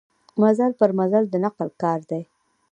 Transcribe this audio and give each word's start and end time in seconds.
مزل 0.41 0.71
پر 0.79 0.89
مزل 0.99 1.23
د 1.29 1.33
نقل 1.45 1.67
کار 1.81 1.99
دی. 2.09 2.21